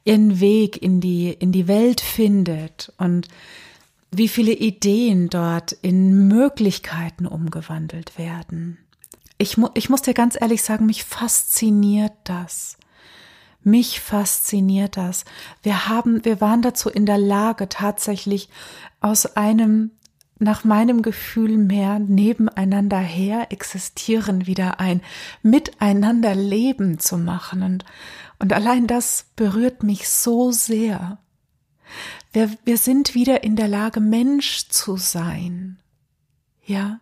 ihren 0.04 0.40
Weg 0.40 0.80
in 0.80 1.00
die, 1.00 1.30
in 1.32 1.52
die 1.52 1.68
Welt 1.68 2.00
findet 2.00 2.92
und 2.98 3.28
wie 4.10 4.28
viele 4.28 4.52
Ideen 4.52 5.28
dort 5.28 5.72
in 5.72 6.28
Möglichkeiten 6.28 7.26
umgewandelt 7.26 8.18
werden. 8.18 8.78
Ich, 9.38 9.56
mu 9.56 9.68
ich 9.74 9.88
muss 9.88 10.02
dir 10.02 10.14
ganz 10.14 10.40
ehrlich 10.40 10.62
sagen, 10.62 10.86
mich 10.86 11.04
fasziniert 11.04 12.12
das. 12.24 12.76
Mich 13.62 14.00
fasziniert 14.00 14.96
das. 14.96 15.24
Wir 15.62 15.88
haben, 15.88 16.24
wir 16.24 16.40
waren 16.40 16.62
dazu 16.62 16.90
in 16.90 17.06
der 17.06 17.18
Lage, 17.18 17.68
tatsächlich 17.68 18.48
aus 19.00 19.36
einem 19.36 19.90
nach 20.38 20.64
meinem 20.64 21.02
Gefühl 21.02 21.56
mehr 21.56 21.98
nebeneinander 21.98 22.98
her 22.98 23.46
existieren, 23.50 24.46
wieder 24.46 24.80
ein 24.80 25.00
Miteinander 25.42 26.34
Leben 26.34 26.98
zu 26.98 27.18
machen. 27.18 27.62
Und, 27.62 27.84
und 28.38 28.52
allein 28.52 28.86
das 28.86 29.26
berührt 29.36 29.82
mich 29.82 30.08
so 30.08 30.50
sehr. 30.50 31.18
Wir, 32.32 32.50
wir 32.64 32.78
sind 32.78 33.14
wieder 33.14 33.44
in 33.44 33.54
der 33.54 33.68
Lage, 33.68 34.00
Mensch 34.00 34.68
zu 34.68 34.96
sein. 34.96 35.78
Ja. 36.64 36.98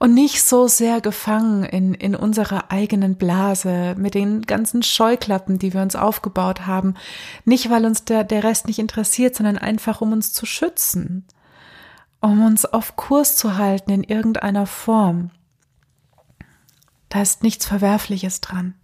Und 0.00 0.14
nicht 0.14 0.42
so 0.42 0.68
sehr 0.68 1.00
gefangen 1.00 1.64
in, 1.64 1.94
in 1.94 2.14
unserer 2.14 2.70
eigenen 2.70 3.16
Blase 3.16 3.96
mit 3.98 4.14
den 4.14 4.42
ganzen 4.42 4.84
Scheuklappen, 4.84 5.58
die 5.58 5.74
wir 5.74 5.82
uns 5.82 5.96
aufgebaut 5.96 6.66
haben. 6.66 6.94
Nicht, 7.44 7.68
weil 7.68 7.84
uns 7.84 8.04
der, 8.04 8.22
der 8.22 8.44
Rest 8.44 8.68
nicht 8.68 8.78
interessiert, 8.78 9.34
sondern 9.34 9.58
einfach, 9.58 10.00
um 10.00 10.12
uns 10.12 10.32
zu 10.32 10.46
schützen 10.46 11.26
um 12.20 12.44
uns 12.44 12.64
auf 12.64 12.96
Kurs 12.96 13.36
zu 13.36 13.56
halten 13.56 13.90
in 13.90 14.02
irgendeiner 14.02 14.66
Form. 14.66 15.30
Da 17.08 17.22
ist 17.22 17.42
nichts 17.42 17.66
Verwerfliches 17.66 18.40
dran. 18.40 18.74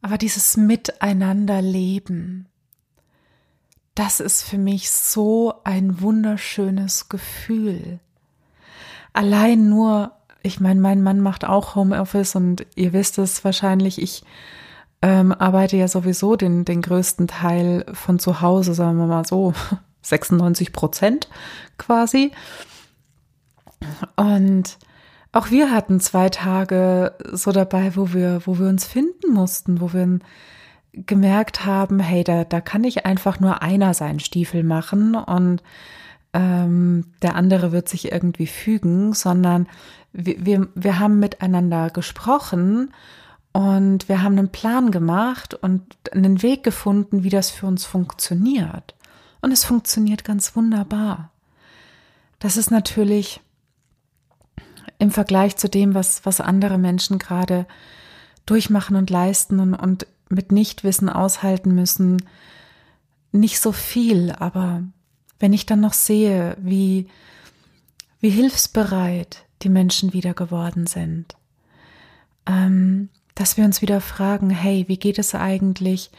Aber 0.00 0.18
dieses 0.18 0.56
Miteinanderleben, 0.56 2.48
das 3.94 4.20
ist 4.20 4.42
für 4.42 4.58
mich 4.58 4.90
so 4.90 5.54
ein 5.64 6.00
wunderschönes 6.00 7.08
Gefühl. 7.08 8.00
Allein 9.12 9.68
nur, 9.68 10.12
ich 10.42 10.60
meine, 10.60 10.80
mein 10.80 11.02
Mann 11.02 11.20
macht 11.20 11.44
auch 11.44 11.74
Homeoffice 11.74 12.34
und 12.34 12.66
ihr 12.74 12.92
wisst 12.92 13.18
es 13.18 13.44
wahrscheinlich, 13.44 14.00
ich 14.00 14.24
ähm, 15.02 15.32
arbeite 15.32 15.76
ja 15.76 15.88
sowieso 15.88 16.36
den, 16.36 16.64
den 16.64 16.80
größten 16.80 17.28
Teil 17.28 17.84
von 17.92 18.18
zu 18.18 18.40
Hause, 18.40 18.74
sagen 18.74 18.98
wir 18.98 19.06
mal 19.06 19.26
so, 19.26 19.52
96 20.02 20.72
Prozent 20.72 21.28
quasi. 21.78 22.32
Und 24.16 24.78
auch 25.32 25.50
wir 25.50 25.70
hatten 25.70 25.98
zwei 26.00 26.28
Tage 26.28 27.14
so 27.32 27.52
dabei, 27.52 27.96
wo 27.96 28.12
wir, 28.12 28.42
wo 28.44 28.58
wir 28.58 28.68
uns 28.68 28.84
finden 28.84 29.32
mussten, 29.32 29.80
wo 29.80 29.92
wir 29.92 30.18
gemerkt 30.92 31.64
haben, 31.64 32.00
hey, 32.00 32.22
da, 32.22 32.44
da 32.44 32.60
kann 32.60 32.82
nicht 32.82 33.06
einfach 33.06 33.40
nur 33.40 33.62
einer 33.62 33.94
seinen 33.94 34.20
Stiefel 34.20 34.62
machen 34.62 35.14
und 35.14 35.62
ähm, 36.34 37.06
der 37.22 37.34
andere 37.34 37.72
wird 37.72 37.88
sich 37.88 38.12
irgendwie 38.12 38.46
fügen, 38.46 39.14
sondern 39.14 39.68
wir, 40.12 40.44
wir, 40.44 40.68
wir 40.74 40.98
haben 40.98 41.18
miteinander 41.18 41.88
gesprochen 41.90 42.92
und 43.52 44.08
wir 44.08 44.22
haben 44.22 44.38
einen 44.38 44.50
Plan 44.50 44.90
gemacht 44.90 45.54
und 45.54 45.82
einen 46.12 46.42
Weg 46.42 46.62
gefunden, 46.62 47.22
wie 47.22 47.30
das 47.30 47.50
für 47.50 47.66
uns 47.66 47.84
funktioniert. 47.84 48.94
Und 49.42 49.52
es 49.52 49.64
funktioniert 49.64 50.24
ganz 50.24 50.56
wunderbar. 50.56 51.30
Das 52.38 52.56
ist 52.56 52.70
natürlich 52.70 53.40
im 54.98 55.10
Vergleich 55.10 55.56
zu 55.56 55.68
dem, 55.68 55.94
was, 55.94 56.24
was 56.24 56.40
andere 56.40 56.78
Menschen 56.78 57.18
gerade 57.18 57.66
durchmachen 58.46 58.96
und 58.96 59.10
leisten 59.10 59.60
und, 59.60 59.74
und 59.74 60.06
mit 60.28 60.52
Nichtwissen 60.52 61.08
aushalten 61.08 61.74
müssen, 61.74 62.24
nicht 63.32 63.60
so 63.60 63.72
viel. 63.72 64.32
Aber 64.32 64.84
wenn 65.40 65.52
ich 65.52 65.66
dann 65.66 65.80
noch 65.80 65.92
sehe, 65.92 66.56
wie, 66.60 67.08
wie 68.20 68.30
hilfsbereit 68.30 69.44
die 69.62 69.68
Menschen 69.68 70.12
wieder 70.12 70.34
geworden 70.34 70.86
sind, 70.86 71.36
ähm, 72.46 73.08
dass 73.34 73.56
wir 73.56 73.64
uns 73.64 73.82
wieder 73.82 74.00
fragen, 74.00 74.50
hey, 74.50 74.84
wie 74.88 74.98
geht 74.98 75.18
es 75.18 75.34
eigentlich 75.34 76.10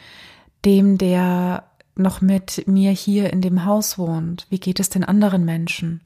dem, 0.65 0.98
der 0.98 1.63
noch 1.96 2.22
mit 2.22 2.68
mir 2.68 2.92
hier 2.92 3.32
in 3.32 3.42
dem 3.42 3.66
Haus 3.66 3.98
wohnt? 3.98 4.48
Wie 4.50 4.60
geht 4.60 4.80
es 4.80 4.90
den 4.90 5.04
anderen 5.04 5.46
Menschen? 5.46 6.02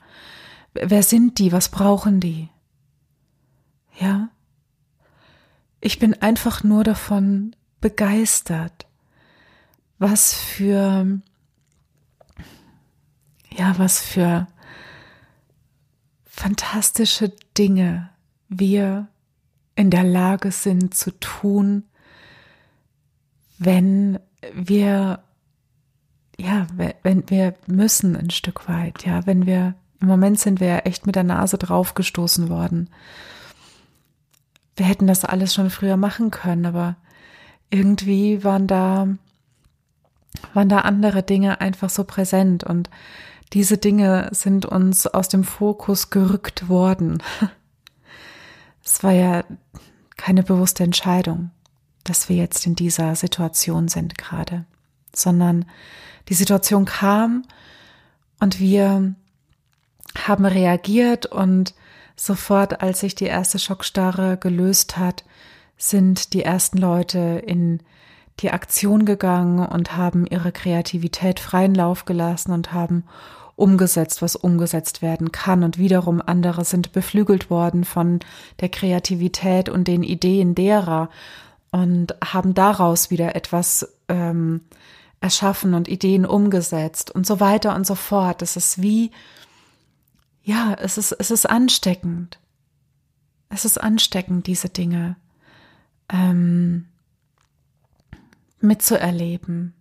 Wer 0.73 1.03
sind 1.03 1.39
die? 1.39 1.51
Was 1.51 1.69
brauchen 1.69 2.19
die? 2.19 2.49
Ja? 3.99 4.29
Ich 5.79 5.99
bin 5.99 6.13
einfach 6.21 6.63
nur 6.63 6.83
davon 6.83 7.55
begeistert, 7.81 8.87
was 9.99 10.33
für, 10.33 11.19
ja, 13.55 13.77
was 13.77 14.01
für 14.01 14.47
fantastische 16.25 17.33
Dinge 17.57 18.09
wir 18.49 19.07
in 19.75 19.89
der 19.89 20.03
Lage 20.03 20.51
sind 20.51 20.93
zu 20.93 21.11
tun, 21.19 21.83
wenn 23.59 24.19
wir 24.53 25.23
ja, 26.39 26.67
wenn 27.03 27.29
wir 27.29 27.55
müssen 27.65 28.15
ein 28.15 28.29
Stück 28.29 28.67
weit, 28.67 29.05
ja, 29.05 29.25
wenn 29.25 29.45
wir, 29.45 29.73
im 29.99 30.07
Moment 30.07 30.39
sind 30.39 30.59
wir 30.59 30.67
ja 30.67 30.77
echt 30.79 31.05
mit 31.05 31.15
der 31.15 31.23
Nase 31.23 31.57
draufgestoßen 31.57 32.49
worden. 32.49 32.89
Wir 34.75 34.85
hätten 34.85 35.07
das 35.07 35.25
alles 35.25 35.55
schon 35.55 35.71
früher 35.71 35.97
machen 35.97 36.29
können, 36.29 36.67
aber 36.67 36.95
irgendwie 37.71 38.43
waren 38.43 38.67
da, 38.67 39.07
waren 40.53 40.69
da 40.69 40.79
andere 40.79 41.23
Dinge 41.23 41.59
einfach 41.59 41.89
so 41.89 42.03
präsent 42.03 42.63
und 42.63 42.89
diese 43.53 43.77
Dinge 43.77 44.29
sind 44.31 44.65
uns 44.65 45.07
aus 45.07 45.29
dem 45.29 45.43
Fokus 45.43 46.09
gerückt 46.09 46.69
worden. 46.69 47.21
Es 48.89 49.03
war 49.03 49.11
ja 49.11 49.43
keine 50.15 50.43
bewusste 50.43 50.85
Entscheidung, 50.85 51.51
dass 52.05 52.29
wir 52.29 52.37
jetzt 52.37 52.65
in 52.65 52.73
dieser 52.73 53.15
Situation 53.15 53.89
sind 53.89 54.17
gerade, 54.17 54.63
sondern 55.17 55.65
die 56.29 56.33
Situation 56.33 56.85
kam 56.85 57.43
und 58.39 58.59
wir 58.59 59.15
haben 60.17 60.45
reagiert 60.45 61.25
und 61.25 61.73
sofort, 62.15 62.81
als 62.81 63.01
sich 63.01 63.15
die 63.15 63.25
erste 63.25 63.59
Schockstarre 63.59 64.37
gelöst 64.37 64.97
hat, 64.97 65.23
sind 65.77 66.33
die 66.33 66.43
ersten 66.43 66.77
Leute 66.77 67.43
in 67.45 67.81
die 68.39 68.51
Aktion 68.51 69.05
gegangen 69.05 69.65
und 69.65 69.95
haben 69.95 70.25
ihre 70.25 70.51
Kreativität 70.51 71.39
freien 71.39 71.75
Lauf 71.75 72.05
gelassen 72.05 72.51
und 72.51 72.73
haben 72.73 73.03
umgesetzt, 73.55 74.21
was 74.21 74.35
umgesetzt 74.35 75.01
werden 75.01 75.31
kann. 75.31 75.63
Und 75.63 75.77
wiederum 75.77 76.21
andere 76.23 76.63
sind 76.63 76.91
beflügelt 76.91 77.49
worden 77.49 77.83
von 77.83 78.19
der 78.59 78.69
Kreativität 78.69 79.69
und 79.69 79.87
den 79.87 80.03
Ideen 80.03 80.53
derer 80.53 81.09
und 81.71 82.15
haben 82.23 82.53
daraus 82.53 83.09
wieder 83.09 83.35
etwas 83.35 83.97
ähm, 84.07 84.61
erschaffen 85.19 85.73
und 85.73 85.87
Ideen 85.87 86.25
umgesetzt 86.25 87.11
und 87.11 87.25
so 87.25 87.39
weiter 87.39 87.75
und 87.75 87.85
so 87.87 87.95
fort. 87.95 88.41
Es 88.41 88.55
ist 88.55 88.81
wie, 88.81 89.11
ja, 90.43 90.73
es 90.79 90.97
ist, 90.97 91.11
es 91.11 91.31
ist 91.31 91.49
ansteckend. 91.49 92.39
Es 93.49 93.65
ist 93.65 93.81
ansteckend, 93.81 94.47
diese 94.47 94.69
Dinge 94.69 95.15
ähm, 96.09 96.87
mitzuerleben 98.59 99.73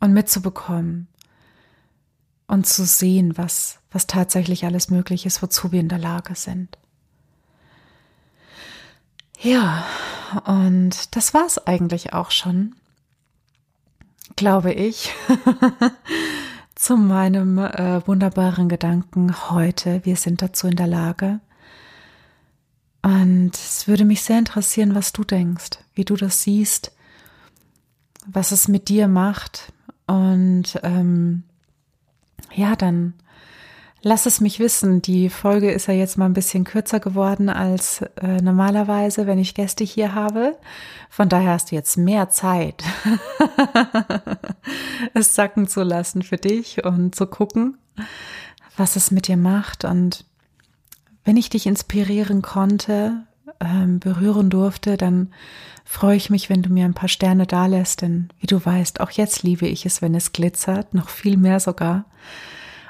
und 0.00 0.12
mitzubekommen 0.12 1.08
und 2.46 2.66
zu 2.66 2.84
sehen, 2.84 3.38
was, 3.38 3.78
was 3.92 4.06
tatsächlich 4.06 4.64
alles 4.64 4.90
möglich 4.90 5.24
ist, 5.24 5.42
wozu 5.42 5.72
wir 5.72 5.80
in 5.80 5.88
der 5.88 5.98
Lage 5.98 6.34
sind. 6.34 6.78
Ja, 9.40 9.86
und 10.44 11.16
das 11.16 11.32
war 11.32 11.46
es 11.46 11.64
eigentlich 11.66 12.12
auch 12.12 12.30
schon 12.30 12.74
glaube 14.40 14.72
ich, 14.72 15.12
zu 16.74 16.96
meinem 16.96 17.58
äh, 17.58 18.00
wunderbaren 18.06 18.70
Gedanken 18.70 19.50
heute. 19.50 20.00
Wir 20.06 20.16
sind 20.16 20.40
dazu 20.40 20.66
in 20.66 20.76
der 20.76 20.86
Lage. 20.86 21.40
Und 23.02 23.50
es 23.52 23.86
würde 23.86 24.06
mich 24.06 24.22
sehr 24.22 24.38
interessieren, 24.38 24.94
was 24.94 25.12
du 25.12 25.24
denkst, 25.24 25.80
wie 25.92 26.06
du 26.06 26.16
das 26.16 26.42
siehst, 26.42 26.92
was 28.26 28.50
es 28.50 28.66
mit 28.66 28.88
dir 28.88 29.08
macht. 29.08 29.74
Und 30.06 30.80
ähm, 30.84 31.42
ja, 32.54 32.76
dann 32.76 33.12
Lass 34.02 34.24
es 34.24 34.40
mich 34.40 34.58
wissen. 34.58 35.02
Die 35.02 35.28
Folge 35.28 35.70
ist 35.70 35.86
ja 35.86 35.94
jetzt 35.94 36.16
mal 36.16 36.24
ein 36.24 36.32
bisschen 36.32 36.64
kürzer 36.64 37.00
geworden 37.00 37.50
als 37.50 38.00
äh, 38.16 38.40
normalerweise, 38.40 39.26
wenn 39.26 39.38
ich 39.38 39.54
Gäste 39.54 39.84
hier 39.84 40.14
habe. 40.14 40.56
Von 41.10 41.28
daher 41.28 41.52
hast 41.52 41.70
du 41.70 41.74
jetzt 41.74 41.98
mehr 41.98 42.30
Zeit, 42.30 42.82
es 45.14 45.34
sacken 45.34 45.68
zu 45.68 45.82
lassen 45.82 46.22
für 46.22 46.38
dich 46.38 46.82
und 46.84 47.14
zu 47.14 47.26
gucken, 47.26 47.76
was 48.76 48.96
es 48.96 49.10
mit 49.10 49.28
dir 49.28 49.36
macht. 49.36 49.84
Und 49.84 50.24
wenn 51.24 51.36
ich 51.36 51.50
dich 51.50 51.66
inspirieren 51.66 52.40
konnte, 52.40 53.24
ähm, 53.60 54.00
berühren 54.00 54.48
durfte, 54.48 54.96
dann 54.96 55.34
freue 55.84 56.16
ich 56.16 56.30
mich, 56.30 56.48
wenn 56.48 56.62
du 56.62 56.70
mir 56.70 56.86
ein 56.86 56.94
paar 56.94 57.08
Sterne 57.08 57.46
dalässt, 57.46 58.00
denn 58.00 58.30
wie 58.38 58.46
du 58.46 58.64
weißt, 58.64 59.00
auch 59.00 59.10
jetzt 59.10 59.42
liebe 59.42 59.66
ich 59.66 59.84
es, 59.84 60.00
wenn 60.00 60.14
es 60.14 60.32
glitzert, 60.32 60.94
noch 60.94 61.10
viel 61.10 61.36
mehr 61.36 61.60
sogar. 61.60 62.06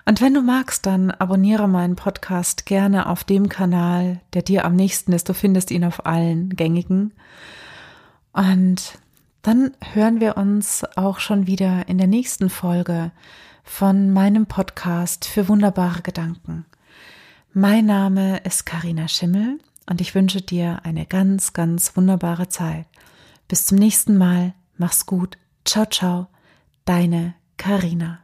Und 0.04 0.20
wenn 0.20 0.34
du 0.34 0.42
magst, 0.42 0.86
dann 0.86 1.10
abonniere 1.10 1.68
meinen 1.68 1.96
Podcast 1.96 2.66
gerne 2.66 3.06
auf 3.06 3.24
dem 3.24 3.48
Kanal, 3.48 4.20
der 4.32 4.42
dir 4.42 4.64
am 4.64 4.74
nächsten 4.74 5.12
ist. 5.12 5.28
Du 5.28 5.34
findest 5.34 5.70
ihn 5.70 5.84
auf 5.84 6.06
allen 6.06 6.50
gängigen. 6.50 7.12
Und 8.32 8.98
dann 9.42 9.72
hören 9.92 10.20
wir 10.20 10.36
uns 10.36 10.84
auch 10.96 11.18
schon 11.18 11.46
wieder 11.46 11.88
in 11.88 11.98
der 11.98 12.06
nächsten 12.06 12.50
Folge 12.50 13.10
von 13.64 14.12
meinem 14.12 14.46
Podcast 14.46 15.24
für 15.24 15.48
wunderbare 15.48 16.02
Gedanken. 16.02 16.66
Mein 17.52 17.86
Name 17.86 18.38
ist 18.38 18.64
Karina 18.64 19.08
Schimmel 19.08 19.58
und 19.88 20.00
ich 20.00 20.14
wünsche 20.14 20.40
dir 20.40 20.80
eine 20.84 21.06
ganz, 21.06 21.52
ganz 21.52 21.96
wunderbare 21.96 22.48
Zeit. 22.48 22.86
Bis 23.48 23.66
zum 23.66 23.78
nächsten 23.78 24.16
Mal. 24.16 24.54
Mach's 24.76 25.06
gut. 25.06 25.36
Ciao, 25.64 25.84
ciao. 25.86 26.28
Deine 26.84 27.34
Karina. 27.56 28.20